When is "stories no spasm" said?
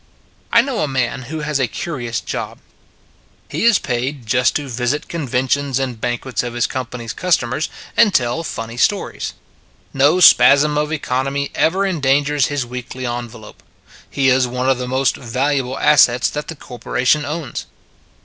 8.77-10.75